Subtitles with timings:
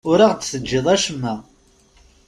[0.09, 1.33] Ur aɣ-d-teǧǧiḍ acemma.